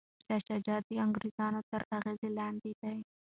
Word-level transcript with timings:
شاه 0.25 0.41
شجاع 0.47 0.79
د 0.87 0.89
انګریزانو 1.05 1.59
تر 1.69 1.81
اغیز 1.97 2.21
لاندې 2.37 2.71
دی. 2.81 2.97